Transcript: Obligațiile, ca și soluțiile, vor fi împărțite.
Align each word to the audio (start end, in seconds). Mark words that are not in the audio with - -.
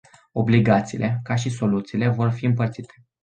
Obligațiile, 0.31 1.19
ca 1.23 1.35
și 1.35 1.49
soluțiile, 1.49 2.07
vor 2.09 2.29
fi 2.29 2.45
împărțite. 2.45 2.93